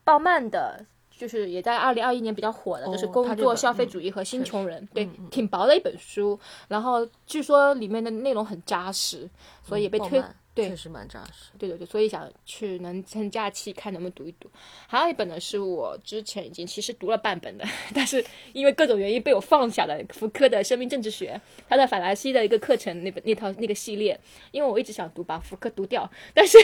[0.02, 6.40] 鲍曼的，就是也在二零二一年比较火的，就是工作、消费主义和新穷人，对，挺薄的一本书。
[6.68, 9.28] 然后据说里面的内容很扎实，
[9.62, 10.22] 所以也被推。
[10.54, 11.50] 对，确实蛮扎实。
[11.58, 14.48] 对对对，所以想去能趁假期看能不能读一读。
[14.86, 19.98] 还有一本呢，是我之前已经其实读了半本的，但是因为各种原因被我放下了。
[20.10, 21.32] 福柯的《生命政治学》，
[21.68, 24.16] 他在法兰西的一个课程那本那套那个系列，
[24.52, 26.56] 因为我一直想读，把福柯读掉，但是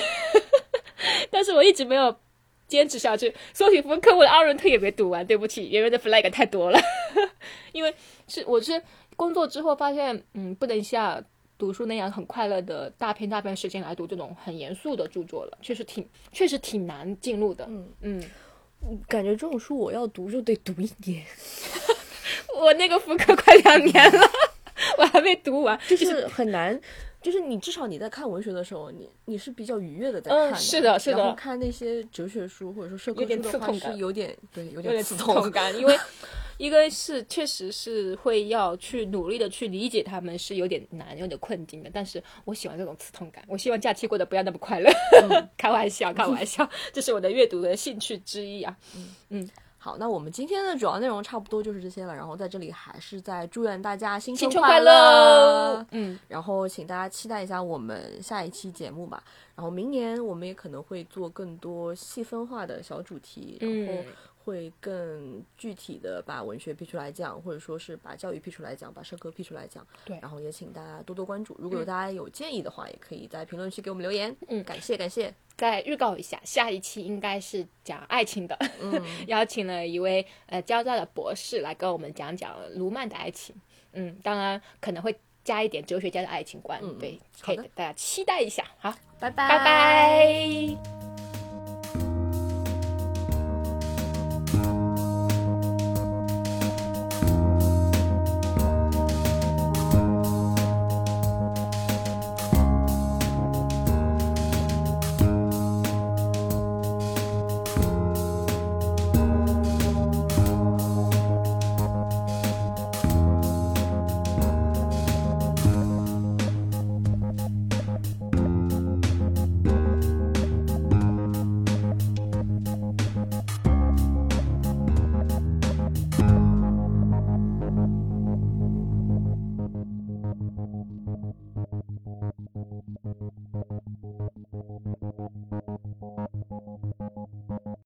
[1.28, 2.14] 但是我一直没有
[2.68, 3.34] 坚持下去。
[3.53, 6.78] 说起福柯，我的阿伦特也没读完，对不起，因为的 flag 太多了。
[7.72, 7.93] 因为
[8.28, 8.80] 是我是
[9.16, 11.20] 工作之后发现，嗯，不能下。
[11.61, 17.67] 读书那样很快乐的大片大片时间来读这种很严肃的著作了，确实挺确实挺难进入的。
[17.69, 18.25] 嗯嗯，
[19.07, 21.23] 感觉这种书我要读就得读一年。
[22.59, 24.31] 我那个福柯快两年了，
[24.97, 26.81] 我还没读完，就是很难。
[27.23, 30.53] 就是你至少你在看文学的时候，你你是比较愉悦的在看。
[30.53, 31.19] 嗯，是的，是的。
[31.19, 35.95] 然后看那些哲学书或者说社科书的话，是有点对有点刺痛感，因为。
[36.61, 41.91] 一个是确实是会要去努力的去理解他们，是有点难，有点困境的。
[41.91, 44.91] 但是我喜欢这种刺痛感，我希望假期过得不要那么快乐。
[45.57, 48.77] 开玩笑，开玩笑， 这是我的阅读的兴趣之一啊。
[48.95, 52.15] 嗯嗯，好，那我们今天的主要内容差不多就是这些了。
[52.15, 55.83] 然后在这里还是在祝愿大家新春快乐。
[55.93, 59.25] 嗯，然后请大家期待一下我们下一期节目吧。
[59.55, 63.57] 然后明年我们也可能会做更多细分化的小主题。
[63.61, 64.05] 然后。
[64.51, 69.86] 会更具体的把文学批出来讲，或者说是把教育批出来讲，把社科批出来讲。
[70.05, 71.57] 对，然后也请大家多多关注。
[71.59, 74.36] 如果有大家有建议的话，也可以在评论区给我们留言。
[74.48, 75.32] 嗯，感谢感谢。
[75.57, 78.57] 再预告一下，下一期应该是讲爱情的。
[78.80, 83.55] 嗯， 邀请了一位呃交大的博士来跟我们讲讲卢曼的爱情。
[83.92, 86.80] 嗯，当然可能会加一点哲学家的爱情观。
[86.82, 88.64] 嗯，对，可以大家期待一下。
[88.78, 88.90] 好，
[89.20, 91.10] 拜拜拜拜。